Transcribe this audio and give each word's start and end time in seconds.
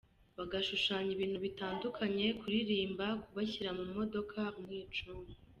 bagashushanya 0.37 1.11
ibintu 1.13 1.37
bitandukanye, 1.45 2.27
kuririmba, 2.39 3.05
kubashyira 3.23 3.69
mu 3.77 3.83
modoka, 3.95 4.39
urwicungo. 4.57 5.31